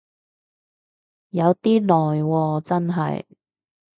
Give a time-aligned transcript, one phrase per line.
[1.29, 3.23] 有啲耐喎真係